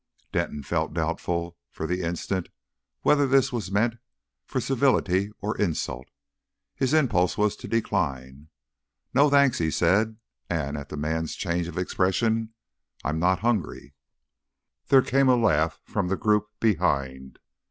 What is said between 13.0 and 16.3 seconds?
"I'm not hungry." There came a laugh from the